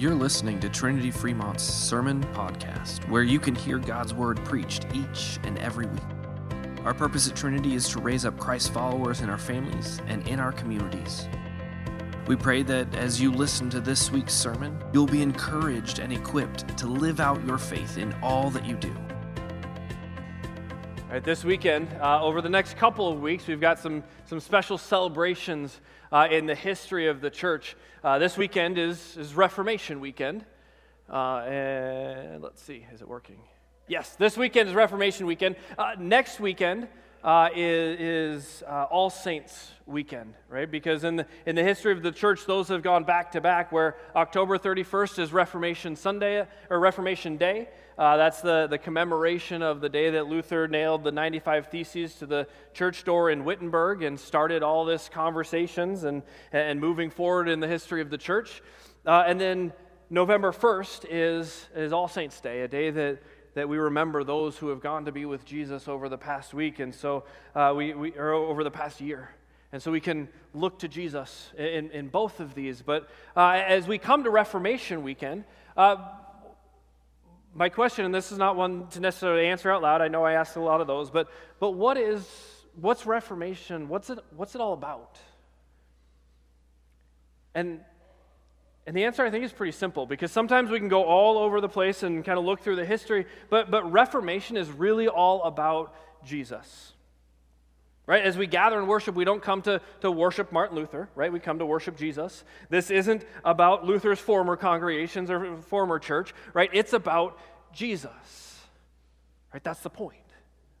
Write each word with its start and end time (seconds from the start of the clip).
You're 0.00 0.14
listening 0.14 0.60
to 0.60 0.70
Trinity 0.70 1.10
Fremont's 1.10 1.62
Sermon 1.62 2.24
Podcast, 2.32 3.06
where 3.10 3.22
you 3.22 3.38
can 3.38 3.54
hear 3.54 3.76
God's 3.76 4.14
Word 4.14 4.42
preached 4.46 4.86
each 4.94 5.38
and 5.42 5.58
every 5.58 5.84
week. 5.84 6.00
Our 6.86 6.94
purpose 6.94 7.28
at 7.28 7.36
Trinity 7.36 7.74
is 7.74 7.86
to 7.90 8.00
raise 8.00 8.24
up 8.24 8.38
Christ 8.38 8.72
followers 8.72 9.20
in 9.20 9.28
our 9.28 9.36
families 9.36 10.00
and 10.06 10.26
in 10.26 10.40
our 10.40 10.52
communities. 10.52 11.28
We 12.26 12.34
pray 12.34 12.62
that 12.62 12.94
as 12.94 13.20
you 13.20 13.30
listen 13.30 13.68
to 13.68 13.80
this 13.80 14.10
week's 14.10 14.32
sermon, 14.32 14.82
you'll 14.94 15.04
be 15.04 15.20
encouraged 15.20 15.98
and 15.98 16.14
equipped 16.14 16.78
to 16.78 16.86
live 16.86 17.20
out 17.20 17.44
your 17.44 17.58
faith 17.58 17.98
in 17.98 18.14
all 18.22 18.48
that 18.52 18.64
you 18.64 18.76
do. 18.76 18.96
Right, 21.10 21.24
this 21.24 21.44
weekend, 21.44 21.88
uh, 22.00 22.22
over 22.22 22.40
the 22.40 22.48
next 22.48 22.76
couple 22.76 23.08
of 23.08 23.20
weeks, 23.20 23.48
we've 23.48 23.60
got 23.60 23.80
some, 23.80 24.04
some 24.26 24.38
special 24.38 24.78
celebrations 24.78 25.80
uh, 26.12 26.28
in 26.30 26.46
the 26.46 26.54
history 26.54 27.08
of 27.08 27.20
the 27.20 27.30
church. 27.30 27.74
Uh, 28.04 28.20
this 28.20 28.36
weekend 28.36 28.78
is, 28.78 29.16
is 29.16 29.34
Reformation 29.34 29.98
weekend. 29.98 30.44
Uh, 31.12 31.38
and 31.38 32.44
let's 32.44 32.62
see, 32.62 32.86
is 32.94 33.02
it 33.02 33.08
working? 33.08 33.40
Yes, 33.88 34.14
this 34.14 34.36
weekend 34.36 34.68
is 34.68 34.74
Reformation 34.76 35.26
weekend. 35.26 35.56
Uh, 35.76 35.96
next 35.98 36.38
weekend 36.38 36.86
uh, 37.24 37.48
is, 37.56 38.60
is 38.60 38.62
All 38.68 39.10
Saints 39.10 39.72
weekend, 39.86 40.34
right? 40.48 40.70
Because 40.70 41.02
in 41.02 41.16
the, 41.16 41.26
in 41.44 41.56
the 41.56 41.64
history 41.64 41.90
of 41.90 42.04
the 42.04 42.12
church, 42.12 42.46
those 42.46 42.68
have 42.68 42.84
gone 42.84 43.02
back 43.02 43.32
to 43.32 43.40
back, 43.40 43.72
where 43.72 43.96
October 44.14 44.58
31st 44.58 45.18
is 45.18 45.32
Reformation 45.32 45.96
Sunday 45.96 46.46
or 46.70 46.78
Reformation 46.78 47.36
Day. 47.36 47.68
Uh, 48.00 48.16
that's 48.16 48.40
the, 48.40 48.66
the 48.66 48.78
commemoration 48.78 49.60
of 49.60 49.82
the 49.82 49.88
day 49.90 50.08
that 50.08 50.26
Luther 50.26 50.66
nailed 50.66 51.04
the 51.04 51.12
95 51.12 51.66
Theses 51.66 52.14
to 52.14 52.24
the 52.24 52.46
church 52.72 53.04
door 53.04 53.28
in 53.28 53.44
Wittenberg 53.44 54.02
and 54.02 54.18
started 54.18 54.62
all 54.62 54.86
this 54.86 55.10
conversations 55.10 56.04
and, 56.04 56.22
and 56.50 56.80
moving 56.80 57.10
forward 57.10 57.46
in 57.46 57.60
the 57.60 57.68
history 57.68 58.00
of 58.00 58.08
the 58.08 58.16
church. 58.16 58.62
Uh, 59.04 59.24
and 59.26 59.38
then 59.38 59.70
November 60.08 60.50
1st 60.50 61.04
is, 61.10 61.68
is 61.76 61.92
All 61.92 62.08
Saints' 62.08 62.40
Day, 62.40 62.62
a 62.62 62.68
day 62.68 62.88
that, 62.88 63.22
that 63.52 63.68
we 63.68 63.76
remember 63.76 64.24
those 64.24 64.56
who 64.56 64.68
have 64.68 64.80
gone 64.80 65.04
to 65.04 65.12
be 65.12 65.26
with 65.26 65.44
Jesus 65.44 65.86
over 65.86 66.08
the 66.08 66.16
past 66.16 66.54
week, 66.54 66.78
and 66.78 66.94
so 66.94 67.24
uh, 67.54 67.74
we, 67.76 67.92
we, 67.92 68.12
or 68.12 68.32
over 68.32 68.64
the 68.64 68.70
past 68.70 69.02
year. 69.02 69.28
And 69.72 69.82
so 69.82 69.92
we 69.92 70.00
can 70.00 70.30
look 70.54 70.78
to 70.78 70.88
Jesus 70.88 71.50
in, 71.58 71.90
in 71.90 72.08
both 72.08 72.40
of 72.40 72.54
these. 72.54 72.80
But 72.80 73.10
uh, 73.36 73.62
as 73.62 73.86
we 73.86 73.98
come 73.98 74.24
to 74.24 74.30
Reformation 74.30 75.02
weekend, 75.02 75.44
uh, 75.76 75.96
my 77.54 77.68
question, 77.68 78.04
and 78.04 78.14
this 78.14 78.30
is 78.30 78.38
not 78.38 78.56
one 78.56 78.86
to 78.88 79.00
necessarily 79.00 79.46
answer 79.46 79.70
out 79.70 79.82
loud, 79.82 80.00
I 80.00 80.08
know 80.08 80.24
I 80.24 80.34
asked 80.34 80.56
a 80.56 80.60
lot 80.60 80.80
of 80.80 80.86
those, 80.86 81.10
but, 81.10 81.28
but 81.58 81.72
what 81.72 81.96
is, 81.96 82.26
what's 82.80 83.06
Reformation? 83.06 83.88
What's 83.88 84.10
it, 84.10 84.18
what's 84.36 84.54
it 84.54 84.60
all 84.60 84.72
about? 84.72 85.18
And, 87.54 87.80
and 88.86 88.96
the 88.96 89.04
answer 89.04 89.24
I 89.24 89.30
think 89.30 89.44
is 89.44 89.52
pretty 89.52 89.72
simple 89.72 90.06
because 90.06 90.30
sometimes 90.30 90.70
we 90.70 90.78
can 90.78 90.88
go 90.88 91.04
all 91.04 91.38
over 91.38 91.60
the 91.60 91.68
place 91.68 92.02
and 92.02 92.24
kind 92.24 92.38
of 92.38 92.44
look 92.44 92.60
through 92.60 92.76
the 92.76 92.84
history, 92.84 93.26
but, 93.48 93.70
but 93.70 93.90
Reformation 93.90 94.56
is 94.56 94.70
really 94.70 95.08
all 95.08 95.42
about 95.42 95.94
Jesus. 96.24 96.92
Right? 98.06 98.24
As 98.24 98.36
we 98.36 98.46
gather 98.46 98.78
and 98.78 98.88
worship, 98.88 99.14
we 99.14 99.24
don't 99.24 99.42
come 99.42 99.62
to, 99.62 99.80
to 100.00 100.10
worship 100.10 100.50
Martin 100.50 100.76
Luther, 100.76 101.08
right? 101.14 101.32
We 101.32 101.38
come 101.38 101.60
to 101.60 101.66
worship 101.66 101.96
Jesus. 101.96 102.42
This 102.68 102.90
isn't 102.90 103.24
about 103.44 103.84
Luther's 103.84 104.18
former 104.18 104.56
congregations 104.56 105.30
or 105.30 105.58
former 105.62 105.98
church, 106.00 106.34
right? 106.52 106.70
It's 106.72 106.92
about 106.92 107.38
Jesus. 107.72 108.58
Right? 109.52 109.62
That's 109.62 109.80
the 109.80 109.90
point. 109.90 110.16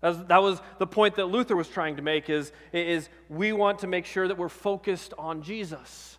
That 0.00 0.08
was, 0.08 0.24
that 0.26 0.42
was 0.42 0.62
the 0.78 0.86
point 0.86 1.16
that 1.16 1.26
Luther 1.26 1.54
was 1.54 1.68
trying 1.68 1.96
to 1.96 2.02
make 2.02 2.30
is, 2.30 2.52
is 2.72 3.08
we 3.28 3.52
want 3.52 3.80
to 3.80 3.86
make 3.86 4.06
sure 4.06 4.26
that 4.26 4.38
we're 4.38 4.48
focused 4.48 5.12
on 5.18 5.42
Jesus. 5.42 6.18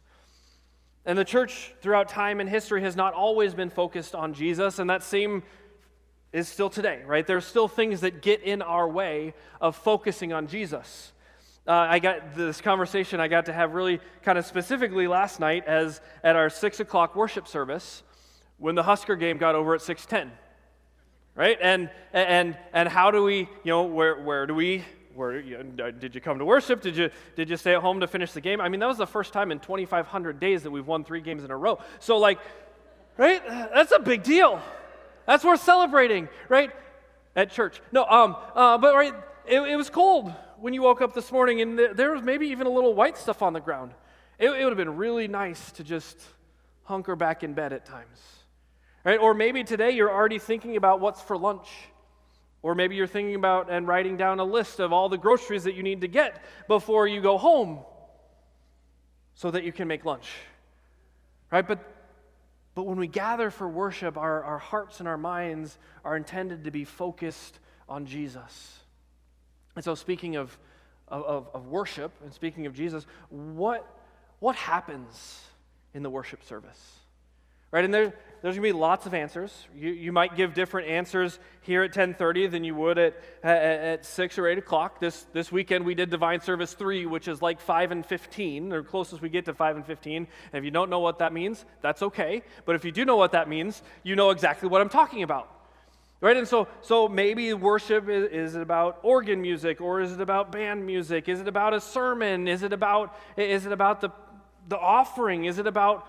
And 1.06 1.18
the 1.18 1.26
church 1.26 1.74
throughout 1.82 2.10
time 2.10 2.40
and 2.40 2.48
history 2.48 2.82
has 2.84 2.96
not 2.96 3.14
always 3.14 3.56
been 3.56 3.72
focused 3.72 4.14
on 4.14 4.34
Jesus, 4.34 4.78
and 4.78 4.90
that 4.90 5.02
same 5.04 5.44
is 6.34 6.48
still 6.48 6.70
today, 6.70 7.02
right? 7.06 7.26
There's 7.26 7.46
still 7.46 7.68
things 7.68 8.02
that 8.02 8.22
get 8.22 8.42
in 8.42 8.62
our 8.62 8.88
way 8.88 9.34
of 9.60 9.76
focusing 9.76 10.32
on 10.32 10.48
Jesus. 10.48 11.12
Uh, 11.68 11.74
I 11.74 12.00
got 12.00 12.36
this 12.36 12.60
conversation 12.60 13.20
I 13.20 13.28
got 13.28 13.46
to 13.46 13.54
have 13.54 13.74
really 13.74 14.00
kind 14.24 14.38
of 14.38 14.46
specifically 14.46 15.08
last 15.08 15.40
night 15.40 15.68
as 15.68 16.02
at 16.24 16.36
our 16.36 16.50
six 16.50 16.80
o'clock 16.80 17.16
worship 17.16 17.48
service 17.48 18.02
when 18.58 18.76
the 18.76 18.84
Husker 18.84 19.16
game 19.16 19.38
got 19.38 19.56
over 19.56 19.76
at 19.76 19.82
six 19.82 20.06
ten, 20.06 20.32
right? 21.36 21.58
And 21.62 21.90
and 22.14 22.58
and 22.74 22.90
how 22.90 23.12
do 23.12 23.24
we, 23.24 23.40
you 23.42 23.48
know, 23.66 23.84
where 23.84 24.22
where 24.22 24.48
do 24.48 24.56
we? 24.56 24.84
Where 25.14 25.40
you 25.40 25.62
know, 25.62 25.92
did 25.92 26.16
you 26.16 26.22
come 26.22 26.40
to 26.40 26.46
worship? 26.46 26.82
Did 26.82 26.96
you 26.96 27.10
did 27.36 27.50
you 27.50 27.58
stay 27.58 27.76
at 27.76 27.82
home 27.82 28.00
to 28.00 28.08
finish 28.08 28.32
the 28.32 28.42
game? 28.42 28.60
I 28.60 28.70
mean, 28.70 28.80
that 28.80 28.88
was 28.88 28.98
the 28.98 29.06
first 29.06 29.34
time 29.34 29.52
in 29.52 29.60
2,500 29.60 30.40
days 30.40 30.64
that 30.64 30.72
we've 30.72 30.88
won 30.88 31.04
three 31.04 31.22
games 31.22 31.44
in 31.44 31.52
a 31.52 31.58
row. 31.58 31.80
So 32.00 32.18
like, 32.18 32.40
right? 33.18 33.46
That's 33.48 33.92
a 33.92 34.00
big 34.00 34.24
deal. 34.24 34.62
That's 35.32 35.46
worth 35.46 35.64
celebrating, 35.64 36.28
right? 36.50 36.72
At 37.38 37.52
church. 37.52 37.82
No, 37.94 38.04
um, 38.04 38.36
uh, 38.54 38.78
but 38.78 38.94
right, 38.94 39.14
it, 39.48 39.62
it, 39.62 39.78
was 39.78 39.90
cold 39.90 40.30
when 40.60 40.74
you 40.74 40.82
woke 40.82 41.02
up 41.02 41.14
this 41.14 41.32
morning, 41.32 41.62
and 41.62 41.80
there 41.80 42.12
was 42.12 42.22
maybe 42.22 42.48
even 42.48 42.68
a 42.68 42.70
little 42.70 42.94
white 42.94 43.18
stuff 43.18 43.42
on 43.42 43.54
the 43.54 43.62
ground. 43.62 43.94
It, 44.38 44.50
it 44.50 44.66
would 44.66 44.72
have 44.72 44.78
been 44.78 44.98
really 44.98 45.30
nice 45.30 45.72
to 45.72 45.86
just 45.86 46.20
hunker 46.84 47.16
back 47.16 47.46
in 47.46 47.54
bed 47.54 47.72
at 47.72 47.86
times, 47.86 48.20
right? 49.06 49.18
Or 49.18 49.34
maybe 49.34 49.64
today 49.64 49.92
you're 49.92 50.12
already 50.12 50.38
thinking 50.38 50.76
about 50.76 51.00
what's 51.00 51.22
for 51.22 51.38
lunch. 51.38 51.70
Or 52.62 52.76
maybe 52.76 52.98
you're 52.98 53.08
thinking 53.08 53.36
about 53.36 53.72
and 53.72 53.88
writing 53.88 54.18
down 54.18 54.42
a 54.42 54.44
list 54.44 54.82
of 54.82 54.92
all 54.92 55.08
the 55.08 55.18
groceries 55.18 55.64
that 55.64 55.76
you 55.76 55.82
need 55.82 56.02
to 56.02 56.10
get 56.10 56.44
before 56.68 57.08
you 57.08 57.22
go 57.22 57.38
home 57.38 57.86
so 59.36 59.50
that 59.50 59.64
you 59.64 59.72
can 59.72 59.88
make 59.88 60.04
lunch. 60.04 60.30
Right? 61.50 61.66
But 61.66 61.80
but 62.74 62.84
when 62.84 62.98
we 62.98 63.08
gather 63.08 63.52
for 63.52 63.68
worship, 63.68 64.18
our, 64.18 64.44
our 64.44 64.58
hearts 64.58 65.00
and 65.00 65.08
our 65.08 65.18
minds 65.18 65.78
are 66.06 66.16
intended 66.16 66.64
to 66.64 66.72
be 66.72 66.86
focused 66.86 67.60
on 67.90 68.06
Jesus. 68.06 68.80
And 69.76 69.84
so, 69.84 69.96
speaking 69.96 70.38
of, 70.38 70.58
of, 71.08 71.50
of 71.54 71.68
worship 71.68 72.12
and 72.24 72.34
speaking 72.34 72.66
of 72.66 72.74
Jesus, 72.74 73.06
what, 73.30 73.86
what 74.40 74.56
happens 74.56 75.42
in 75.94 76.04
the 76.04 76.10
worship 76.10 76.44
service? 76.44 77.01
Right? 77.72 77.86
And 77.86 77.94
there, 77.94 78.14
there's 78.42 78.56
going 78.56 78.68
to 78.68 78.74
be 78.74 78.80
lots 78.80 79.06
of 79.06 79.14
answers. 79.14 79.68
You, 79.76 79.92
you 79.92 80.12
might 80.12 80.36
give 80.36 80.54
different 80.54 80.90
answers 80.90 81.40
here 81.62 81.84
at 81.84 81.94
10:30 81.94 82.50
than 82.50 82.64
you 82.64 82.76
would 82.76 82.98
at, 82.98 83.16
at, 83.44 83.62
at 83.62 84.06
6 84.06 84.38
or 84.40 84.48
8 84.48 84.58
o'clock. 84.58 85.00
This, 85.00 85.26
this 85.32 85.52
weekend 85.52 85.86
we 85.86 85.96
did 85.96 86.10
Divine 86.10 86.42
Service 86.42 86.74
3, 86.74 87.06
which 87.06 87.28
is 87.28 87.42
like 87.42 87.62
5 87.62 87.92
and 87.92 88.06
15, 88.06 88.74
or 88.74 88.84
closest 88.84 89.22
we 89.22 89.30
get 89.30 89.46
to 89.46 89.54
5 89.54 89.78
and 89.78 89.86
15. 89.86 90.16
And 90.16 90.28
if 90.54 90.66
you 90.66 90.72
don't 90.72 90.90
know 90.90 91.00
what 91.00 91.20
that 91.20 91.34
means, 91.34 91.64
that's 91.82 92.02
okay. 92.02 92.44
But 92.66 92.76
if 92.76 92.84
you 92.84 92.92
do 92.92 93.06
know 93.06 93.16
what 93.16 93.32
that 93.34 93.48
means, 93.48 93.84
you 94.04 94.16
know 94.16 94.32
exactly 94.32 94.68
what 94.68 94.82
I'm 94.82 94.90
talking 94.90 95.24
about. 95.24 95.50
Right? 96.20 96.38
And 96.38 96.48
so, 96.48 96.68
so 96.82 97.08
maybe 97.08 97.54
worship 97.54 98.10
is, 98.10 98.32
is 98.32 98.56
it 98.56 98.62
about 98.62 99.00
organ 99.02 99.42
music, 99.42 99.82
or 99.82 100.02
is 100.02 100.12
it 100.12 100.22
about 100.22 100.52
band 100.52 100.86
music? 100.86 101.30
Is 101.30 101.40
it 101.40 101.48
about 101.48 101.74
a 101.74 101.82
sermon? 101.82 102.48
Is 102.48 102.64
it 102.64 102.74
about, 102.74 103.16
is 103.38 103.66
it 103.66 103.72
about 103.72 104.02
the, 104.02 104.10
the 104.68 104.78
offering? 104.78 105.46
Is 105.46 105.58
it 105.58 105.68
about 105.68 106.08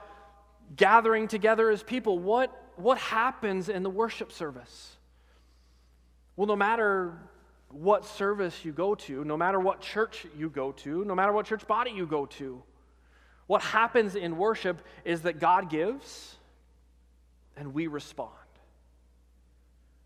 gathering 0.77 1.29
together 1.29 1.71
as 1.71 1.83
people, 1.83 2.19
what, 2.19 2.51
what 2.77 2.99
happens 2.99 3.69
in 3.69 3.83
the 3.83 3.91
worship 3.91 4.33
service? 4.33 4.97
Well, 6.37 6.47
no 6.47 6.57
matter 6.57 7.19
what 7.71 8.05
service 8.05 8.65
you 8.65 8.73
go 8.73 8.95
to, 8.95 9.25
no 9.25 9.37
matter 9.37 9.59
what 9.59 9.81
church 9.81 10.27
you 10.37 10.51
go 10.51 10.73
to, 10.73 11.05
no 11.05 11.15
matter 11.15 11.33
what 11.33 11.47
church 11.47 11.67
body 11.67 11.91
you 11.91 12.07
go 12.07 12.27
to, 12.27 12.63
what 13.47 13.63
happens 13.63 14.15
in 14.15 14.37
worship 14.37 14.81
is 15.05 15.23
that 15.23 15.41
God 15.41 15.69
gives 15.69 16.37
and 17.57 17.75
we 17.75 17.87
respond. 17.87 18.31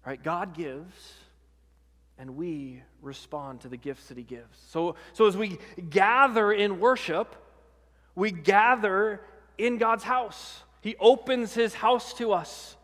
Right? 0.05 0.23
God 0.23 0.55
gives 0.55 1.15
and 2.19 2.37
we 2.37 2.83
respond 3.03 3.61
to 3.61 3.69
the 3.69 3.77
gifts 3.77 4.09
that 4.09 4.17
he 4.17 4.23
gives. 4.23 4.59
So, 4.69 4.97
so 5.13 5.27
as 5.27 5.37
we 5.37 5.59
gather 5.91 6.51
in 6.53 6.81
worship, 6.81 7.35
we 8.15 8.31
gather 8.31 9.21
in 9.59 9.79
God's 9.79 10.05
house. 10.05 10.63
He 10.87 10.95
opens 11.01 11.53
his 11.53 11.75
house 11.75 12.15
to 12.15 12.33
us 12.33 12.77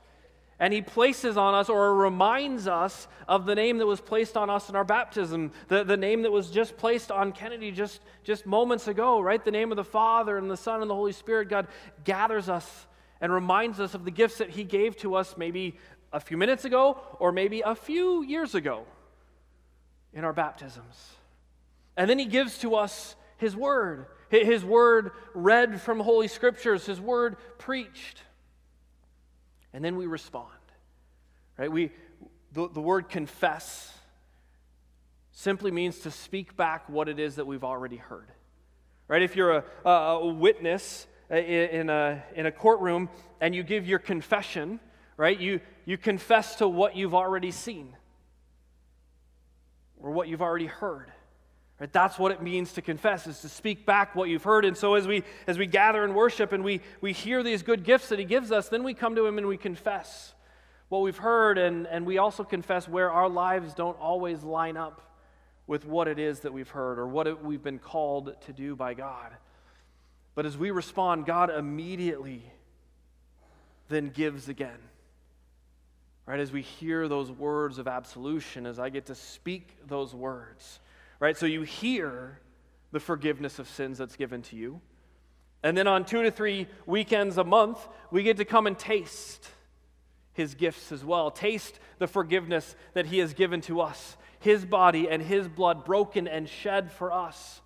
and 0.59 0.75
he 0.75 0.83
places 0.83 1.37
on 1.37 1.55
us 1.55 1.69
or 1.69 1.95
reminds 1.95 2.67
us 2.67 3.07
of 3.29 3.47
the 3.47 3.55
name 3.55 3.79
that 3.79 3.87
was 3.87 4.01
placed 4.01 4.37
on 4.37 4.51
us 4.51 4.69
in 4.69 4.75
our 4.75 4.83
baptism, 4.83 5.53
the, 5.69 5.85
the 5.85 5.97
name 5.97 6.23
that 6.23 6.33
was 6.33 6.51
just 6.51 6.77
placed 6.77 7.13
on 7.13 7.31
Kennedy 7.31 7.71
just, 7.71 8.01
just 8.25 8.45
moments 8.45 8.89
ago, 8.89 9.21
right? 9.21 9.45
The 9.45 9.53
name 9.53 9.71
of 9.71 9.77
the 9.77 9.85
Father 9.85 10.37
and 10.37 10.51
the 10.51 10.57
Son 10.57 10.81
and 10.81 10.91
the 10.91 10.97
Holy 10.97 11.13
Spirit. 11.13 11.49
God 11.49 11.69
gathers 12.03 12.49
us 12.49 12.89
and 13.21 13.33
reminds 13.33 13.79
us 13.79 13.95
of 13.95 14.05
the 14.05 14.11
gifts 14.11 14.39
that 14.39 14.51
he 14.51 14.65
gave 14.65 14.97
to 14.97 15.15
us 15.15 15.37
maybe 15.37 15.79
a 16.13 16.19
few 16.19 16.37
minutes 16.37 16.65
ago 16.65 17.01
or 17.21 17.31
maybe 17.31 17.61
a 17.61 17.77
few 17.77 18.25
years 18.25 18.57
ago 18.57 18.85
in 20.13 20.25
our 20.25 20.33
baptisms. 20.33 21.13
And 21.97 22.11
then 22.11 22.19
he 22.19 22.27
gives 22.27 22.59
to 22.63 22.75
us 22.75 23.15
his 23.37 23.55
word. 23.55 24.07
His 24.41 24.65
word 24.65 25.13
read 25.35 25.81
from 25.81 26.01
Holy 26.01 26.29
Scriptures, 26.29 26.87
His 26.87 27.01
word 27.01 27.37
preached. 27.59 28.23
And 29.75 29.85
then 29.85 29.97
we 29.97 30.07
respond. 30.07 30.49
Right? 31.59 31.71
We, 31.71 31.93
the, 32.53 32.69
the 32.69 32.81
word 32.81 33.09
confess 33.09 33.93
simply 35.33 35.71
means 35.71 36.01
to 36.01 36.11
speak 36.11 36.57
back 36.57 36.89
what 36.89 37.09
it 37.09 37.19
is 37.19 37.37
that 37.37 37.47
we've 37.47 37.65
already 37.65 37.97
heard. 37.97 38.29
Right? 39.09 39.23
If 39.23 39.37
you're 39.37 39.65
a, 39.85 39.91
a, 39.91 40.27
witness, 40.27 41.07
uh, 41.31 41.37
in 41.37 41.91
a, 41.91 42.23
in 42.35 42.47
a 42.47 42.53
courtroom 42.53 43.09
and 43.41 43.55
you 43.55 43.63
give 43.63 43.87
your 43.87 43.99
confession, 43.99 44.81
right? 45.17 45.39
You, 45.39 45.61
you 45.85 45.99
confess 45.99 46.57
to 46.57 46.69
what 46.69 46.97
you've 46.97 47.15
already 47.15 47.51
seen 47.51 47.97
or 50.01 50.11
what 50.11 50.29
you've 50.29 50.43
already 50.43 50.67
heard. 50.67 51.13
Right? 51.83 51.93
That's 51.93 52.17
what 52.17 52.31
it 52.31 52.41
means 52.41 52.75
to 52.75 52.81
confess, 52.81 53.27
is 53.27 53.41
to 53.41 53.49
speak 53.49 53.85
back 53.85 54.15
what 54.15 54.29
you've 54.29 54.45
heard. 54.45 54.65
And 54.65 54.77
so 54.77 54.95
as 54.95 55.09
we 55.09 55.25
as 55.49 55.59
we 55.59 55.67
gather 55.67 56.05
and 56.05 56.15
worship 56.15 56.53
and 56.53 56.63
we, 56.63 56.81
we 57.01 57.13
hear 57.13 57.43
these 57.43 57.65
good 57.65 57.83
gifts 57.83 58.11
that 58.11 58.21
he 58.21 58.25
gives 58.25 58.53
us, 58.53 58.69
then 58.69 58.85
we 58.85 58.95
come 58.95 59.17
to 59.17 59.27
him 59.27 59.37
and 59.37 59.49
we 59.49 59.57
confess 59.57 60.33
what 60.91 61.03
we've 61.03 61.19
heard, 61.19 61.59
and, 61.59 61.89
and 61.89 62.07
we 62.07 62.19
also 62.19 62.45
confess 62.45 62.87
where 62.87 63.11
our 63.11 63.29
lives 63.29 63.75
don't 63.75 63.99
always 63.99 64.45
line 64.45 64.77
up 64.77 65.03
with 65.67 65.85
what 65.85 66.07
it 66.07 66.21
is 66.21 66.39
that 66.41 66.53
we've 66.53 66.69
heard 66.69 67.01
or 67.01 67.09
what 67.09 67.27
it, 67.27 67.45
we've 67.45 67.65
been 67.65 67.81
called 67.81 68.33
to 68.47 68.53
do 68.53 68.77
by 68.77 68.95
God. 68.95 69.33
But 70.37 70.47
as 70.47 70.57
we 70.57 70.71
respond, 70.71 71.27
God 71.27 71.51
immediately 71.51 72.45
then 73.89 74.11
gives 74.11 74.49
again. 74.49 74.79
Right, 76.27 76.39
as 76.39 76.53
we 76.53 76.63
hear 76.63 77.09
those 77.09 77.33
words 77.33 77.79
of 77.79 77.89
absolution, 77.89 78.67
as 78.67 78.79
I 78.79 78.89
get 78.89 79.07
to 79.07 79.17
speak 79.17 79.77
those 79.89 80.15
words, 80.15 80.79
right? 81.23 81.37
So 81.37 81.47
you 81.47 81.63
hear 81.63 82.41
the 82.91 82.99
forgiveness 82.99 83.61
of 83.61 83.69
sins 83.69 83.97
that's 83.97 84.17
given 84.17 84.43
to 84.43 84.57
you. 84.57 84.81
And 85.63 85.79
then 85.79 85.87
on 85.87 86.05
two 86.05 86.25
to 86.25 86.33
three 86.33 86.67
weekends 86.85 87.39
a 87.39 87.45
month, 87.45 87.79
we 88.11 88.25
get 88.25 88.39
to 88.39 88.45
come 88.45 88.67
and 88.67 88.77
taste 88.77 89.49
his 90.33 90.57
gifts 90.57 90.91
as 90.91 91.05
well. 91.05 91.31
Taste 91.31 91.79
the 92.01 92.09
forgiveness 92.09 92.75
that 92.95 93.07
he 93.07 93.19
has 93.19 93.35
given 93.35 93.61
to 93.63 93.81
us, 93.81 94.17
his 94.41 94.65
body 94.65 95.09
and 95.09 95.23
his 95.23 95.47
blood 95.47 95.85
broken 95.85 96.27
and 96.27 96.49
shed 96.49 96.91
for 96.91 97.13
us, 97.13 97.61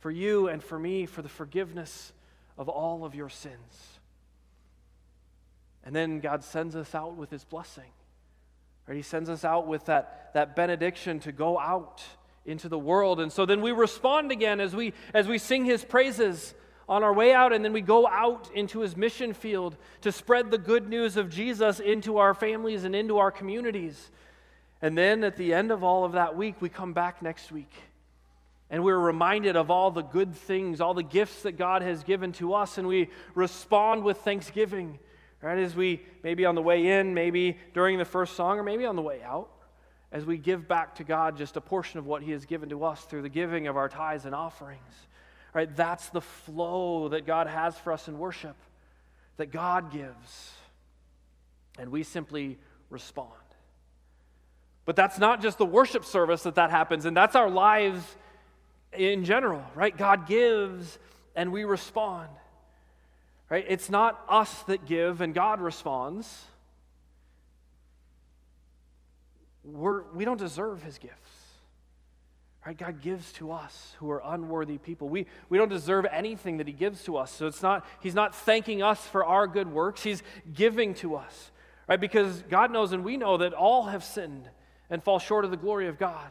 for 0.00 0.10
you 0.10 0.48
and 0.48 0.62
for 0.62 0.78
me, 0.78 1.06
for 1.06 1.22
the 1.22 1.28
forgiveness 1.30 2.12
of 2.58 2.68
all 2.68 3.06
of 3.06 3.14
your 3.14 3.30
sins. 3.30 3.98
And 5.84 5.96
then 5.96 6.20
God 6.20 6.44
sends 6.44 6.76
us 6.76 6.94
out 6.94 7.16
with 7.16 7.30
his 7.30 7.44
blessing. 7.44 7.92
Right? 8.86 8.96
He 8.96 9.02
sends 9.02 9.30
us 9.30 9.42
out 9.42 9.66
with 9.66 9.86
that, 9.86 10.32
that 10.34 10.54
benediction 10.54 11.18
to 11.20 11.32
go 11.32 11.58
out 11.58 12.04
into 12.50 12.68
the 12.68 12.78
world. 12.78 13.20
And 13.20 13.32
so 13.32 13.46
then 13.46 13.62
we 13.62 13.72
respond 13.72 14.32
again 14.32 14.60
as 14.60 14.74
we, 14.74 14.92
as 15.14 15.26
we 15.26 15.38
sing 15.38 15.64
his 15.64 15.84
praises 15.84 16.54
on 16.88 17.04
our 17.04 17.14
way 17.14 17.32
out, 17.32 17.52
and 17.52 17.64
then 17.64 17.72
we 17.72 17.80
go 17.80 18.06
out 18.08 18.50
into 18.52 18.80
his 18.80 18.96
mission 18.96 19.32
field 19.32 19.76
to 20.00 20.10
spread 20.10 20.50
the 20.50 20.58
good 20.58 20.88
news 20.88 21.16
of 21.16 21.30
Jesus 21.30 21.78
into 21.78 22.18
our 22.18 22.34
families 22.34 22.82
and 22.82 22.96
into 22.96 23.18
our 23.18 23.30
communities. 23.30 24.10
And 24.82 24.98
then 24.98 25.22
at 25.22 25.36
the 25.36 25.54
end 25.54 25.70
of 25.70 25.84
all 25.84 26.04
of 26.04 26.12
that 26.12 26.36
week, 26.36 26.56
we 26.60 26.68
come 26.68 26.92
back 26.92 27.22
next 27.22 27.52
week. 27.52 27.72
And 28.70 28.82
we're 28.82 28.98
reminded 28.98 29.54
of 29.54 29.70
all 29.70 29.92
the 29.92 30.02
good 30.02 30.34
things, 30.34 30.80
all 30.80 30.94
the 30.94 31.02
gifts 31.04 31.42
that 31.42 31.52
God 31.52 31.82
has 31.82 32.02
given 32.02 32.32
to 32.34 32.54
us, 32.54 32.76
and 32.76 32.88
we 32.88 33.08
respond 33.34 34.02
with 34.02 34.18
thanksgiving, 34.18 34.98
right? 35.42 35.58
As 35.58 35.76
we 35.76 36.02
maybe 36.24 36.44
on 36.44 36.56
the 36.56 36.62
way 36.62 36.86
in, 36.86 37.14
maybe 37.14 37.56
during 37.72 37.98
the 37.98 38.04
first 38.04 38.34
song, 38.34 38.58
or 38.58 38.64
maybe 38.64 38.84
on 38.84 38.96
the 38.96 39.02
way 39.02 39.22
out 39.22 39.48
as 40.12 40.24
we 40.24 40.38
give 40.38 40.66
back 40.66 40.96
to 40.96 41.04
God 41.04 41.36
just 41.36 41.56
a 41.56 41.60
portion 41.60 41.98
of 41.98 42.06
what 42.06 42.22
He 42.22 42.32
has 42.32 42.44
given 42.44 42.68
to 42.70 42.84
us 42.84 43.02
through 43.04 43.22
the 43.22 43.28
giving 43.28 43.66
of 43.66 43.76
our 43.76 43.88
tithes 43.88 44.24
and 44.26 44.34
offerings. 44.34 44.80
Right? 45.52 45.74
That's 45.74 46.08
the 46.10 46.20
flow 46.20 47.08
that 47.08 47.26
God 47.26 47.46
has 47.46 47.76
for 47.76 47.92
us 47.92 48.08
in 48.08 48.18
worship, 48.18 48.56
that 49.36 49.50
God 49.50 49.92
gives. 49.92 50.52
And 51.78 51.90
we 51.90 52.02
simply 52.02 52.58
respond. 52.88 53.30
But 54.84 54.96
that's 54.96 55.18
not 55.18 55.40
just 55.40 55.58
the 55.58 55.66
worship 55.66 56.04
service 56.04 56.42
that 56.42 56.56
that 56.56 56.70
happens, 56.70 57.04
and 57.04 57.16
that's 57.16 57.36
our 57.36 57.50
lives 57.50 58.02
in 58.92 59.24
general, 59.24 59.64
right? 59.74 59.96
God 59.96 60.26
gives 60.26 60.98
and 61.36 61.52
we 61.52 61.64
respond. 61.64 62.28
Right? 63.48 63.64
It's 63.68 63.90
not 63.90 64.24
us 64.28 64.62
that 64.64 64.86
give 64.86 65.20
and 65.20 65.34
God 65.34 65.60
responds. 65.60 66.44
We're, 69.64 70.02
we 70.12 70.24
don't 70.24 70.38
deserve 70.38 70.82
his 70.82 70.98
gifts. 70.98 71.30
Right? 72.66 72.76
God 72.76 73.00
gives 73.00 73.32
to 73.34 73.52
us 73.52 73.94
who 73.98 74.10
are 74.10 74.22
unworthy 74.24 74.78
people. 74.78 75.08
We, 75.08 75.26
we 75.48 75.56
don't 75.56 75.70
deserve 75.70 76.06
anything 76.10 76.58
that 76.58 76.66
he 76.66 76.74
gives 76.74 77.02
to 77.04 77.16
us. 77.16 77.30
So 77.30 77.46
it's 77.46 77.62
not, 77.62 77.86
he's 78.00 78.14
not 78.14 78.34
thanking 78.34 78.82
us 78.82 79.06
for 79.06 79.24
our 79.24 79.46
good 79.46 79.72
works. 79.72 80.02
He's 80.02 80.22
giving 80.52 80.94
to 80.94 81.16
us. 81.16 81.50
Right? 81.88 82.00
Because 82.00 82.42
God 82.50 82.70
knows 82.70 82.92
and 82.92 83.04
we 83.04 83.16
know 83.16 83.38
that 83.38 83.54
all 83.54 83.84
have 83.84 84.04
sinned 84.04 84.48
and 84.90 85.02
fall 85.02 85.18
short 85.18 85.44
of 85.44 85.50
the 85.50 85.56
glory 85.56 85.88
of 85.88 85.98
God. 85.98 86.30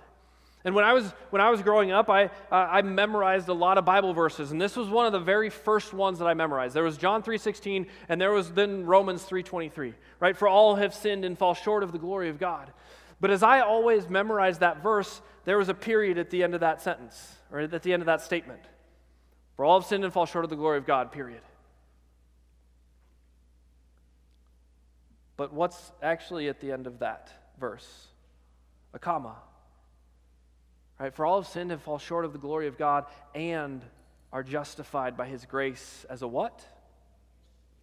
And 0.66 0.76
when 0.76 0.84
I 0.84 0.94
was, 0.94 1.06
when 1.30 1.42
I 1.42 1.50
was 1.50 1.62
growing 1.62 1.92
up, 1.92 2.10
I, 2.10 2.26
uh, 2.26 2.30
I 2.52 2.82
memorized 2.82 3.48
a 3.48 3.54
lot 3.54 3.78
of 3.78 3.86
Bible 3.86 4.14
verses, 4.14 4.52
and 4.52 4.62
this 4.62 4.76
was 4.76 4.90
one 4.90 5.06
of 5.06 5.14
the 5.14 5.20
very 5.20 5.50
first 5.50 5.94
ones 5.94 6.20
that 6.20 6.26
I 6.26 6.34
memorized. 6.34 6.76
There 6.76 6.84
was 6.84 6.98
John 6.98 7.24
3.16, 7.24 7.88
and 8.10 8.20
there 8.20 8.34
was 8.34 8.52
then 8.52 8.86
Romans 8.86 9.24
3.23, 9.24 9.94
right? 10.20 10.36
For 10.36 10.50
all 10.50 10.76
have 10.76 10.94
sinned 10.94 11.24
and 11.24 11.38
fall 11.38 11.54
short 11.54 11.82
of 11.82 11.94
the 11.94 11.98
glory 11.98 12.28
of 12.28 12.40
God. 12.40 12.74
But 13.20 13.32
as 13.32 13.44
I 13.44 13.60
always 13.60 14.10
memorized 14.10 14.62
that 14.62 14.82
verse, 14.82 15.22
there 15.46 15.58
was 15.58 15.70
a 15.70 15.74
period 15.74 16.18
at 16.18 16.30
the 16.30 16.44
end 16.44 16.54
of 16.54 16.62
that 16.62 16.82
sentence, 16.82 17.36
or 17.52 17.60
at 17.60 17.84
the 17.84 17.94
end 17.94 18.02
of 18.02 18.06
that 18.06 18.22
statement. 18.22 18.62
For 19.56 19.66
all 19.66 19.80
have 19.80 19.88
sinned 19.88 20.06
and 20.06 20.14
fall 20.14 20.26
short 20.26 20.46
of 20.46 20.50
the 20.50 20.56
glory 20.56 20.78
of 20.78 20.86
God, 20.86 21.12
period. 21.12 21.42
But 25.36 25.54
what's 25.54 25.92
actually 26.02 26.50
at 26.50 26.60
the 26.60 26.72
end 26.72 26.88
of 26.88 27.00
that 27.00 27.32
verse? 27.60 28.08
A 28.94 29.00
comma. 29.00 29.36
Right? 30.98 31.14
For 31.14 31.26
all 31.26 31.42
have 31.42 31.50
sinned 31.50 31.72
and 31.72 31.82
fall 31.82 31.98
short 31.98 32.26
of 32.26 32.34
the 32.34 32.40
glory 32.40 32.68
of 32.68 32.78
God 32.78 33.06
and 33.34 33.84
are 34.32 34.44
justified 34.44 35.18
by 35.18 35.28
his 35.28 35.46
grace 35.46 36.06
as 36.10 36.22
a 36.22 36.28
what? 36.28 36.66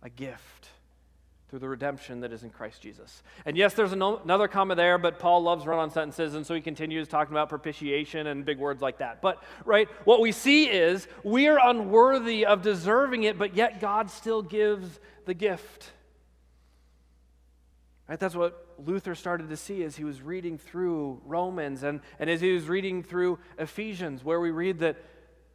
A 0.03 0.11
gift 0.11 0.69
through 1.49 1.61
the 1.61 1.69
redemption 1.69 2.21
that 2.21 2.33
is 2.33 2.43
in 2.43 2.51
Christ 2.51 2.83
Jesus. 2.83 3.23
And 3.45 3.57
yes, 3.57 3.75
there's 3.75 3.93
another 3.93 4.49
comma 4.49 4.75
there, 4.75 4.99
but 4.99 5.19
Paul 5.19 5.43
loves 5.43 5.65
run 5.65 5.79
on 5.79 5.91
sentences, 5.91 6.35
and 6.35 6.45
so 6.45 6.55
he 6.55 6.61
continues 6.61 7.07
talking 7.07 7.33
about 7.33 7.49
propitiation 7.49 8.27
and 8.27 8.45
big 8.45 8.59
words 8.59 8.83
like 8.83 8.99
that. 8.99 9.23
But, 9.23 9.43
right, 9.65 9.89
what 10.05 10.21
we 10.21 10.33
see 10.33 10.65
is 10.65 11.07
we 11.23 11.47
are 11.47 11.59
unworthy 11.63 12.45
of 12.45 12.63
deserving 12.63 13.23
it, 13.23 13.39
but 13.39 13.55
yet 13.55 13.81
God 13.81 14.11
still 14.11 14.43
gives 14.43 14.99
the 15.25 15.35
gift. 15.35 15.93
Right, 18.09 18.19
that's 18.19 18.35
what 18.35 18.67
Luther 18.85 19.15
started 19.15 19.49
to 19.51 19.57
see 19.57 19.85
as 19.85 19.97
he 19.97 20.05
was 20.05 20.23
reading 20.23 20.59
through 20.59 21.21
Romans 21.25 21.83
and, 21.83 22.01
and 22.19 22.29
as 22.29 22.41
he 22.41 22.53
was 22.53 22.69
reading 22.69 23.03
through 23.03 23.39
Ephesians, 23.59 24.25
where 24.25 24.41
we 24.41 24.51
read 24.51 24.81
that 24.81 24.97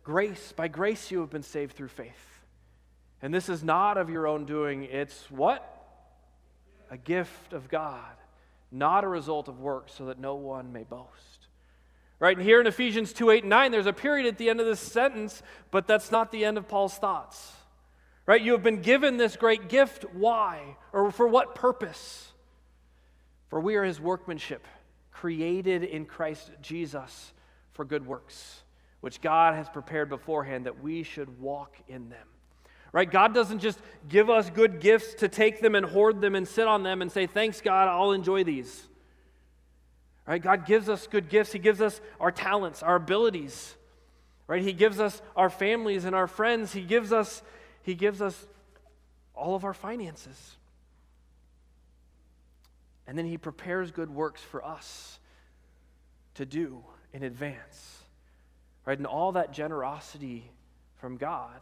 grace, 0.03 0.53
by 0.53 0.67
grace 0.67 1.11
you 1.11 1.19
have 1.19 1.29
been 1.29 1.43
saved 1.43 1.75
through 1.75 1.89
faith. 1.89 2.43
And 3.21 3.33
this 3.33 3.49
is 3.49 3.63
not 3.63 3.97
of 3.97 4.09
your 4.09 4.25
own 4.25 4.45
doing, 4.45 4.83
it's 4.83 5.29
what? 5.29 5.80
A 6.91 6.97
gift 6.97 7.53
of 7.53 7.69
God, 7.69 8.13
not 8.71 9.03
a 9.03 9.07
result 9.07 9.47
of 9.47 9.59
works, 9.59 9.93
so 9.93 10.05
that 10.05 10.19
no 10.19 10.35
one 10.35 10.71
may 10.73 10.83
boast. 10.83 11.47
Right? 12.19 12.37
And 12.37 12.45
here 12.45 12.61
in 12.61 12.67
Ephesians 12.67 13.13
2 13.13 13.31
8 13.31 13.43
and 13.43 13.49
9, 13.49 13.71
there's 13.71 13.87
a 13.87 13.93
period 13.93 14.27
at 14.27 14.37
the 14.37 14.49
end 14.49 14.59
of 14.59 14.67
this 14.67 14.79
sentence, 14.79 15.41
but 15.71 15.87
that's 15.87 16.11
not 16.11 16.31
the 16.31 16.45
end 16.45 16.57
of 16.59 16.67
Paul's 16.67 16.95
thoughts. 16.95 17.53
Right? 18.27 18.41
You 18.41 18.51
have 18.51 18.61
been 18.61 18.81
given 18.81 19.17
this 19.17 19.35
great 19.35 19.69
gift. 19.69 20.05
Why? 20.13 20.77
Or 20.93 21.09
for 21.09 21.27
what 21.27 21.55
purpose? 21.55 22.31
For 23.49 23.59
we 23.59 23.75
are 23.75 23.83
his 23.83 23.99
workmanship, 23.99 24.67
created 25.11 25.83
in 25.83 26.05
Christ 26.05 26.51
Jesus 26.61 27.33
for 27.73 27.85
good 27.85 28.05
works, 28.05 28.61
which 28.99 29.21
God 29.21 29.55
has 29.55 29.67
prepared 29.67 30.09
beforehand 30.09 30.67
that 30.67 30.81
we 30.81 31.03
should 31.03 31.39
walk 31.39 31.75
in 31.87 32.09
them. 32.09 32.27
Right? 32.91 33.09
God 33.09 33.33
doesn't 33.33 33.59
just 33.59 33.79
give 34.09 34.29
us 34.29 34.49
good 34.49 34.81
gifts 34.81 35.13
to 35.15 35.29
take 35.29 35.61
them 35.61 35.75
and 35.75 35.85
hoard 35.85 36.19
them 36.19 36.35
and 36.35 36.47
sit 36.47 36.67
on 36.67 36.83
them 36.83 37.01
and 37.01 37.11
say, 37.11 37.25
Thanks, 37.25 37.61
God, 37.61 37.87
I'll 37.87 38.11
enjoy 38.11 38.43
these. 38.43 38.87
Right? 40.27 40.41
God 40.41 40.65
gives 40.65 40.89
us 40.89 41.07
good 41.07 41.29
gifts. 41.29 41.51
He 41.53 41.59
gives 41.59 41.81
us 41.81 42.01
our 42.19 42.31
talents, 42.31 42.83
our 42.83 42.95
abilities. 42.95 43.75
Right? 44.47 44.61
He 44.61 44.73
gives 44.73 44.99
us 44.99 45.21
our 45.35 45.49
families 45.49 46.03
and 46.03 46.13
our 46.13 46.27
friends. 46.27 46.73
He 46.73 46.81
gives 46.81 47.13
us, 47.13 47.41
he 47.81 47.95
gives 47.95 48.21
us 48.21 48.45
all 49.33 49.55
of 49.55 49.63
our 49.63 49.73
finances. 49.73 50.57
And 53.07 53.17
then 53.17 53.25
he 53.25 53.37
prepares 53.37 53.91
good 53.91 54.09
works 54.09 54.41
for 54.41 54.63
us 54.65 55.19
to 56.35 56.45
do 56.45 56.83
in 57.13 57.23
advance. 57.23 57.97
Right? 58.85 58.97
And 58.97 59.07
all 59.07 59.31
that 59.33 59.53
generosity 59.53 60.51
from 60.97 61.15
God 61.15 61.59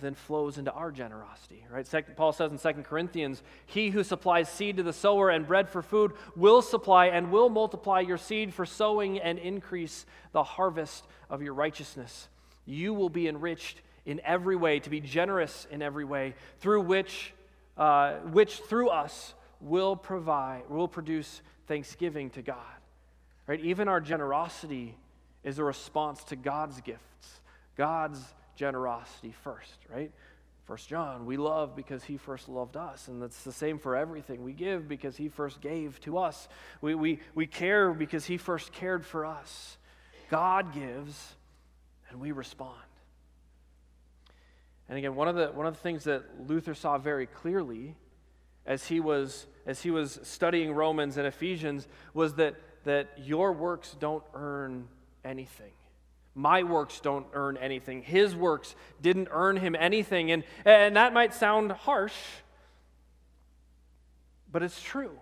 then 0.00 0.14
flows 0.14 0.58
into 0.58 0.72
our 0.72 0.90
generosity, 0.90 1.64
right? 1.70 1.88
Paul 2.16 2.32
says 2.32 2.50
in 2.50 2.58
2 2.58 2.82
Corinthians, 2.82 3.42
He 3.66 3.90
who 3.90 4.02
supplies 4.02 4.48
seed 4.48 4.76
to 4.78 4.82
the 4.82 4.92
sower 4.92 5.30
and 5.30 5.46
bread 5.46 5.68
for 5.68 5.82
food 5.82 6.12
will 6.34 6.62
supply 6.62 7.06
and 7.06 7.30
will 7.30 7.48
multiply 7.48 8.00
your 8.00 8.18
seed 8.18 8.52
for 8.52 8.66
sowing 8.66 9.20
and 9.20 9.38
increase 9.38 10.04
the 10.32 10.42
harvest 10.42 11.06
of 11.30 11.42
your 11.42 11.54
righteousness. 11.54 12.28
You 12.66 12.92
will 12.92 13.08
be 13.08 13.28
enriched 13.28 13.82
in 14.04 14.20
every 14.24 14.56
way, 14.56 14.80
to 14.80 14.90
be 14.90 15.00
generous 15.00 15.66
in 15.70 15.80
every 15.80 16.04
way, 16.04 16.34
through 16.58 16.82
which, 16.82 17.32
uh, 17.76 18.14
which 18.32 18.58
through 18.60 18.88
us 18.88 19.34
will 19.60 19.96
provide, 19.96 20.62
will 20.68 20.88
produce 20.88 21.40
thanksgiving 21.68 22.30
to 22.30 22.42
God. 22.42 22.56
Right? 23.46 23.60
Even 23.60 23.88
our 23.88 24.00
generosity 24.00 24.96
is 25.44 25.58
a 25.58 25.64
response 25.64 26.24
to 26.24 26.36
God's 26.36 26.80
gifts, 26.80 27.40
God's 27.76 28.20
generosity 28.56 29.32
first, 29.42 29.78
right? 29.92 30.10
First 30.64 30.88
John, 30.88 31.26
we 31.26 31.36
love 31.36 31.76
because 31.76 32.04
he 32.04 32.16
first 32.16 32.48
loved 32.48 32.76
us. 32.76 33.08
And 33.08 33.20
that's 33.20 33.42
the 33.44 33.52
same 33.52 33.78
for 33.78 33.96
everything. 33.96 34.42
We 34.42 34.54
give 34.54 34.88
because 34.88 35.16
he 35.16 35.28
first 35.28 35.60
gave 35.60 36.00
to 36.00 36.18
us. 36.18 36.48
We, 36.80 36.94
we, 36.94 37.20
we 37.34 37.46
care 37.46 37.92
because 37.92 38.24
he 38.24 38.38
first 38.38 38.72
cared 38.72 39.04
for 39.04 39.26
us. 39.26 39.76
God 40.30 40.72
gives, 40.72 41.34
and 42.08 42.18
we 42.18 42.32
respond. 42.32 42.80
And 44.88 44.96
again, 44.96 45.14
one 45.14 45.28
of 45.28 45.36
the, 45.36 45.48
one 45.48 45.66
of 45.66 45.74
the 45.74 45.80
things 45.80 46.04
that 46.04 46.48
Luther 46.48 46.74
saw 46.74 46.96
very 46.96 47.26
clearly 47.26 47.94
as 48.66 48.86
he 48.86 49.00
was, 49.00 49.46
as 49.66 49.82
he 49.82 49.90
was 49.90 50.18
studying 50.22 50.72
Romans 50.72 51.18
and 51.18 51.26
Ephesians 51.26 51.86
was 52.14 52.34
that, 52.34 52.54
that 52.84 53.10
your 53.18 53.52
works 53.52 53.96
don't 54.00 54.24
earn 54.32 54.88
anything. 55.24 55.72
My 56.34 56.64
works 56.64 57.00
don't 57.00 57.26
earn 57.32 57.56
anything. 57.56 58.02
His 58.02 58.34
works 58.34 58.74
didn't 59.00 59.28
earn 59.30 59.56
him 59.56 59.76
anything. 59.78 60.32
And, 60.32 60.42
and 60.64 60.96
that 60.96 61.12
might 61.12 61.32
sound 61.32 61.70
harsh, 61.72 62.14
but 64.50 64.62
it's 64.62 64.80
true. 64.82 65.12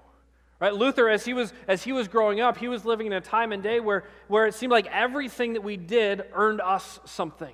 Right? 0.58 0.72
Luther, 0.72 1.08
as 1.08 1.24
he, 1.24 1.34
was, 1.34 1.52
as 1.66 1.82
he 1.82 1.92
was 1.92 2.06
growing 2.06 2.40
up, 2.40 2.56
he 2.56 2.68
was 2.68 2.84
living 2.84 3.08
in 3.08 3.12
a 3.12 3.20
time 3.20 3.50
and 3.52 3.62
day 3.62 3.80
where, 3.80 4.04
where 4.28 4.46
it 4.46 4.54
seemed 4.54 4.70
like 4.70 4.86
everything 4.86 5.54
that 5.54 5.62
we 5.62 5.76
did 5.76 6.24
earned 6.32 6.60
us 6.60 7.00
something. 7.04 7.52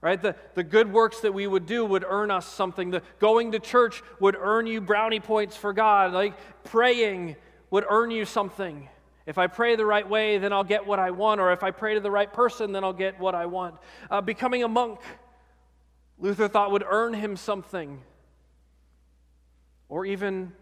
Right? 0.00 0.22
The, 0.22 0.36
the 0.54 0.62
good 0.62 0.92
works 0.92 1.20
that 1.20 1.34
we 1.34 1.48
would 1.48 1.66
do 1.66 1.84
would 1.84 2.04
earn 2.08 2.30
us 2.30 2.46
something. 2.46 2.90
The 2.90 3.02
going 3.18 3.52
to 3.52 3.58
church 3.58 4.02
would 4.20 4.36
earn 4.36 4.68
you 4.68 4.80
brownie 4.80 5.18
points 5.18 5.56
for 5.56 5.72
God. 5.72 6.12
Like 6.12 6.34
praying 6.62 7.34
would 7.70 7.84
earn 7.90 8.12
you 8.12 8.24
something. 8.24 8.88
If 9.28 9.36
I 9.36 9.46
pray 9.46 9.76
the 9.76 9.84
right 9.84 10.08
way, 10.08 10.38
then 10.38 10.54
I'll 10.54 10.64
get 10.64 10.86
what 10.86 10.98
I 10.98 11.10
want. 11.10 11.38
Or 11.38 11.52
if 11.52 11.62
I 11.62 11.70
pray 11.70 11.92
to 11.92 12.00
the 12.00 12.10
right 12.10 12.32
person, 12.32 12.72
then 12.72 12.82
I'll 12.82 12.94
get 12.94 13.20
what 13.20 13.34
I 13.34 13.44
want. 13.44 13.74
Uh, 14.10 14.22
becoming 14.22 14.62
a 14.62 14.68
monk, 14.68 15.00
Luther 16.18 16.48
thought 16.48 16.70
would 16.70 16.82
earn 16.88 17.12
him 17.12 17.36
something. 17.36 18.00
Or 19.90 20.06
even 20.06 20.54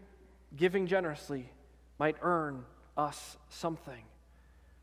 giving 0.53 0.85
generously 0.85 1.49
might 1.97 2.17
earn 2.21 2.65
us 2.97 3.37
something. 3.47 4.03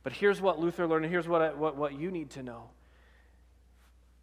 But 0.03 0.14
here's 0.14 0.41
what 0.41 0.59
Luther 0.59 0.87
learned, 0.87 1.05
and 1.05 1.12
here's 1.12 1.29
what, 1.29 1.43
I, 1.43 1.53
what, 1.53 1.76
what 1.76 1.93
you 1.93 2.11
need 2.11 2.31
to 2.31 2.43
know 2.43 2.71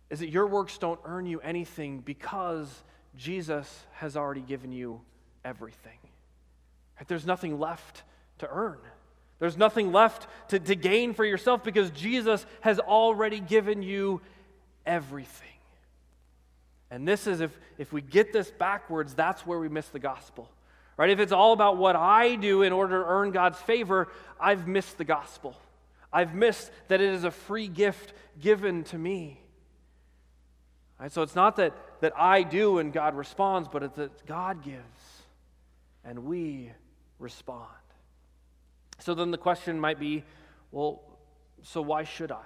is 0.10 0.22
that 0.22 0.30
your 0.30 0.48
works 0.48 0.80
don't 0.80 1.00
earn 1.06 1.28
you 1.28 1.40
anything 1.40 2.00
because 2.00 2.82
Jesus 3.16 3.86
has 3.92 4.18
already 4.18 4.42
given 4.42 4.72
you 4.72 5.02
everything. 5.46 6.00
There's 7.08 7.28
nothing 7.28 7.60
left 7.60 8.02
to 8.40 8.50
earn. 8.50 8.80
There's 9.42 9.58
nothing 9.58 9.92
left 9.92 10.28
to, 10.50 10.60
to 10.60 10.76
gain 10.76 11.16
for 11.16 11.26
yourself 11.26 11.64
because 11.64 11.90
Jesus 11.90 12.46
has 12.60 12.80
already 12.80 13.40
given 13.40 13.82
you 13.82 14.22
everything. 14.86 15.48
And 16.92 17.08
this 17.08 17.26
is, 17.26 17.42
if, 17.42 17.58
if 17.80 17.92
we 17.92 18.04
get 18.04 18.32
this 18.32 18.52
backwards, 18.52 19.16
that's 19.16 19.44
where 19.44 19.58
we 19.58 19.68
miss 19.68 19.88
the 19.88 19.98
gospel. 19.98 20.48
Right? 20.96 21.10
If 21.10 21.20
it's 21.20 21.32
all 21.32 21.54
about 21.54 21.78
what 21.78 21.96
I 21.96 22.36
do 22.36 22.62
in 22.62 22.72
order 22.72 23.02
to 23.02 23.10
earn 23.10 23.32
God's 23.32 23.58
favor, 23.58 24.10
I've 24.40 24.68
missed 24.68 25.00
the 25.00 25.06
gospel. 25.06 25.56
I've 26.14 26.36
missed 26.36 26.70
that 26.90 27.02
it 27.02 27.12
is 27.12 27.24
a 27.24 27.32
free 27.32 27.68
gift 27.68 28.14
given 28.40 28.84
to 28.86 28.98
me. 29.00 29.42
Right? 31.00 31.12
So 31.12 31.24
it's 31.24 31.36
not 31.36 31.56
that, 31.56 31.74
that 32.02 32.14
I 32.16 32.44
do 32.44 32.78
and 32.78 32.94
God 32.94 33.16
responds, 33.16 33.68
but 33.68 33.82
it's 33.82 33.96
that 33.96 34.28
God 34.28 34.64
gives 34.64 35.24
and 36.06 36.26
we 36.26 36.70
respond. 37.18 37.66
So 39.02 39.14
then 39.14 39.32
the 39.32 39.38
question 39.38 39.80
might 39.80 40.00
be 40.00 40.24
well, 40.72 41.02
so 41.64 41.82
why 41.82 42.04
should 42.04 42.32
I? 42.32 42.46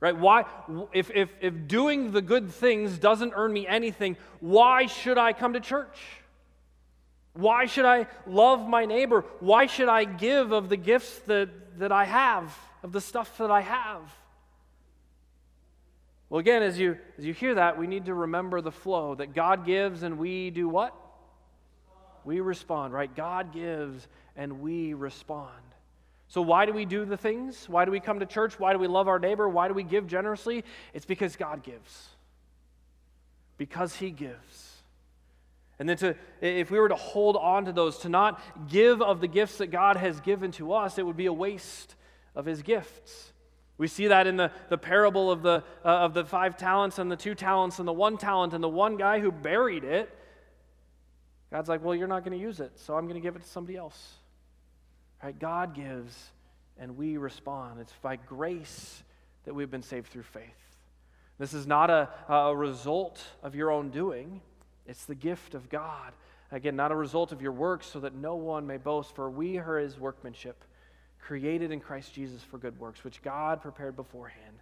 Right? 0.00 0.16
Why, 0.16 0.44
if, 0.92 1.10
if, 1.14 1.30
if 1.40 1.68
doing 1.68 2.12
the 2.12 2.22
good 2.22 2.50
things 2.50 2.98
doesn't 2.98 3.32
earn 3.36 3.52
me 3.52 3.66
anything, 3.66 4.16
why 4.40 4.86
should 4.86 5.18
I 5.18 5.32
come 5.32 5.52
to 5.52 5.60
church? 5.60 5.96
Why 7.34 7.66
should 7.66 7.84
I 7.84 8.06
love 8.26 8.68
my 8.68 8.84
neighbor? 8.84 9.24
Why 9.40 9.66
should 9.66 9.88
I 9.88 10.04
give 10.04 10.52
of 10.52 10.68
the 10.68 10.76
gifts 10.76 11.20
that, 11.20 11.78
that 11.78 11.92
I 11.92 12.04
have, 12.04 12.56
of 12.82 12.92
the 12.92 13.00
stuff 13.00 13.38
that 13.38 13.50
I 13.50 13.60
have? 13.60 14.02
Well, 16.28 16.40
again, 16.40 16.62
as 16.62 16.78
you, 16.78 16.98
as 17.18 17.24
you 17.24 17.32
hear 17.32 17.54
that, 17.54 17.78
we 17.78 17.86
need 17.86 18.06
to 18.06 18.14
remember 18.14 18.60
the 18.60 18.72
flow 18.72 19.14
that 19.14 19.34
God 19.34 19.64
gives 19.64 20.02
and 20.02 20.18
we 20.18 20.50
do 20.50 20.68
what? 20.68 20.94
We 22.24 22.40
respond, 22.40 22.92
right? 22.92 23.14
God 23.14 23.52
gives 23.52 24.06
and 24.36 24.60
we 24.60 24.94
respond. 24.94 25.50
So, 26.28 26.40
why 26.40 26.64
do 26.64 26.72
we 26.72 26.86
do 26.86 27.04
the 27.04 27.16
things? 27.16 27.68
Why 27.68 27.84
do 27.84 27.90
we 27.90 28.00
come 28.00 28.20
to 28.20 28.26
church? 28.26 28.58
Why 28.58 28.72
do 28.72 28.78
we 28.78 28.86
love 28.86 29.06
our 29.06 29.18
neighbor? 29.18 29.48
Why 29.48 29.68
do 29.68 29.74
we 29.74 29.82
give 29.82 30.06
generously? 30.06 30.64
It's 30.94 31.04
because 31.04 31.36
God 31.36 31.62
gives. 31.62 32.08
Because 33.58 33.96
He 33.96 34.10
gives. 34.10 34.72
And 35.78 35.88
then, 35.88 35.96
to, 35.98 36.16
if 36.40 36.70
we 36.70 36.78
were 36.78 36.88
to 36.88 36.94
hold 36.94 37.36
on 37.36 37.66
to 37.66 37.72
those, 37.72 37.98
to 37.98 38.08
not 38.08 38.40
give 38.70 39.02
of 39.02 39.20
the 39.20 39.26
gifts 39.26 39.58
that 39.58 39.66
God 39.66 39.96
has 39.96 40.20
given 40.20 40.52
to 40.52 40.72
us, 40.72 40.96
it 40.96 41.04
would 41.04 41.16
be 41.18 41.26
a 41.26 41.32
waste 41.32 41.96
of 42.34 42.46
His 42.46 42.62
gifts. 42.62 43.32
We 43.76 43.88
see 43.88 44.06
that 44.06 44.26
in 44.26 44.36
the, 44.36 44.52
the 44.68 44.78
parable 44.78 45.30
of 45.30 45.42
the, 45.42 45.64
uh, 45.84 45.88
of 45.88 46.14
the 46.14 46.24
five 46.24 46.56
talents 46.56 46.98
and 46.98 47.10
the 47.10 47.16
two 47.16 47.34
talents 47.34 47.78
and 47.78 47.88
the 47.88 47.92
one 47.92 48.16
talent 48.16 48.54
and 48.54 48.62
the 48.62 48.68
one 48.68 48.96
guy 48.96 49.18
who 49.18 49.32
buried 49.32 49.84
it. 49.84 50.16
God's 51.52 51.68
like, 51.68 51.84
well, 51.84 51.94
you're 51.94 52.08
not 52.08 52.24
going 52.24 52.36
to 52.36 52.42
use 52.42 52.60
it, 52.60 52.72
so 52.76 52.96
I'm 52.96 53.04
going 53.04 53.14
to 53.14 53.20
give 53.20 53.36
it 53.36 53.42
to 53.42 53.48
somebody 53.48 53.76
else. 53.76 54.14
Right? 55.22 55.38
God 55.38 55.74
gives 55.74 56.30
and 56.78 56.96
we 56.96 57.18
respond. 57.18 57.78
It's 57.78 57.92
by 58.00 58.16
grace 58.16 59.02
that 59.44 59.54
we've 59.54 59.70
been 59.70 59.82
saved 59.82 60.08
through 60.08 60.22
faith. 60.22 60.48
This 61.38 61.52
is 61.52 61.66
not 61.66 61.90
a, 61.90 62.08
a 62.28 62.56
result 62.56 63.22
of 63.42 63.54
your 63.54 63.70
own 63.70 63.90
doing, 63.90 64.40
it's 64.86 65.04
the 65.04 65.14
gift 65.14 65.54
of 65.54 65.68
God. 65.68 66.12
Again, 66.50 66.76
not 66.76 66.90
a 66.92 66.96
result 66.96 67.32
of 67.32 67.40
your 67.40 67.52
works, 67.52 67.86
so 67.86 68.00
that 68.00 68.14
no 68.14 68.34
one 68.34 68.66
may 68.66 68.76
boast, 68.76 69.14
for 69.14 69.30
we 69.30 69.58
are 69.58 69.78
his 69.78 69.98
workmanship, 69.98 70.64
created 71.18 71.70
in 71.70 71.80
Christ 71.80 72.14
Jesus 72.14 72.42
for 72.42 72.58
good 72.58 72.78
works, 72.78 73.04
which 73.04 73.22
God 73.22 73.62
prepared 73.62 73.96
beforehand 73.96 74.56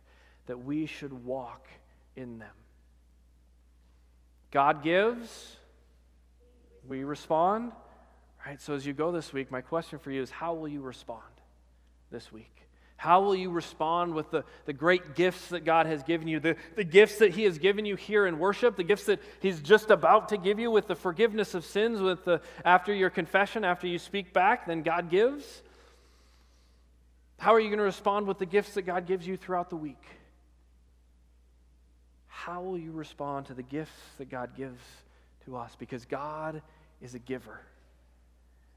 that 0.47 0.65
we 0.65 0.87
should 0.87 1.13
walk 1.25 1.67
in 2.17 2.39
them. 2.39 2.55
God 4.51 4.83
gives, 4.83 5.57
we 6.89 7.05
respond. 7.05 7.73
Right? 8.47 8.61
So 8.61 8.75
as 8.75 8.87
you 8.87 8.93
go 8.93 9.13
this 9.13 9.33
week, 9.33 9.51
my 9.51 9.61
question 9.61 9.99
for 9.99 10.11
you 10.11 10.23
is 10.23 10.31
how 10.31 10.55
will 10.55 10.69
you 10.69 10.81
respond 10.81 11.23
this 12.11 12.33
week? 12.33 12.61
How 12.97 13.23
will 13.23 13.35
you 13.35 13.51
respond 13.51 14.15
with 14.15 14.31
the, 14.31 14.45
the 14.67 14.75
great 14.75 15.15
gifts 15.15 15.49
that 15.49 15.65
God 15.65 15.87
has 15.87 16.03
given 16.03 16.29
you, 16.29 16.39
the, 16.39 16.57
the 16.77 16.85
gifts 16.85 17.17
that 17.21 17.31
He 17.31 17.45
has 17.45 17.57
given 17.57 17.87
you 17.87 17.97
here 17.97 18.27
in 18.27 18.39
worship, 18.39 18.77
the 18.77 18.85
gifts 18.85 19.07
that 19.07 19.23
He's 19.41 19.61
just 19.61 19.91
about 19.91 20.29
to 20.29 20.37
give 20.37 20.59
you 20.59 20.71
with 20.71 20.87
the 20.87 20.95
forgiveness 20.95 21.55
of 21.55 21.65
sins, 21.65 22.03
with 22.03 22.27
the, 22.27 22.43
after 22.63 22.93
your 22.93 23.09
confession, 23.09 23.65
after 23.65 23.87
you 23.87 23.99
speak 23.99 24.35
back, 24.35 24.67
then 24.67 24.83
God 24.83 25.09
gives? 25.09 25.63
How 27.39 27.55
are 27.55 27.61
you 27.61 27.69
going 27.69 27.79
to 27.79 27.85
respond 27.85 28.27
with 28.27 28.39
the 28.39 28.45
gifts 28.45 28.75
that 28.75 28.83
God 28.83 29.07
gives 29.07 29.27
you 29.27 29.39
throughout 29.39 29.71
the 29.71 29.77
week? 29.77 30.05
How 32.27 32.61
will 32.61 32.77
you 32.77 32.93
respond 32.93 33.47
to 33.47 33.55
the 33.55 33.63
gifts 33.63 33.99
that 34.19 34.29
God 34.29 34.55
gives 34.55 34.83
us? 35.57 35.77
Because 35.79 36.05
God 36.05 36.63
is 37.01 37.15
a 37.15 37.19
giver. 37.19 37.61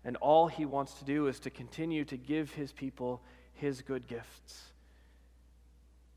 And 0.05 0.17
all 0.17 0.47
he 0.47 0.65
wants 0.65 0.93
to 0.95 1.05
do 1.05 1.27
is 1.27 1.39
to 1.41 1.49
continue 1.49 2.03
to 2.05 2.17
give 2.17 2.51
his 2.51 2.71
people 2.71 3.21
his 3.53 3.81
good 3.81 4.07
gifts. 4.07 4.63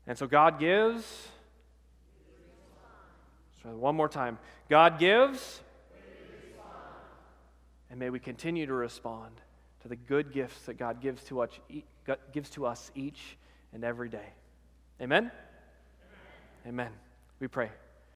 And 0.05 0.17
so 0.17 0.27
God 0.27 0.59
gives. 0.59 1.27
So 3.63 3.69
one 3.69 3.95
more 3.95 4.09
time. 4.09 4.37
God 4.69 4.99
gives. 4.99 5.61
And 7.89 7.99
may 7.99 8.09
we 8.09 8.19
continue 8.19 8.65
to 8.65 8.73
respond 8.73 9.31
to 9.81 9.87
the 9.87 9.95
good 9.95 10.33
gifts 10.33 10.65
that 10.65 10.77
God 10.77 11.01
gives 11.01 11.23
to 11.25 11.41
us, 11.41 11.49
gives 12.33 12.49
to 12.51 12.65
us 12.65 12.91
each 12.95 13.37
and 13.73 13.83
every 13.83 14.09
day. 14.09 14.33
Amen? 15.01 15.31
Amen. 16.65 16.67
Amen. 16.67 16.91
We 17.39 17.47
pray. 17.47 17.69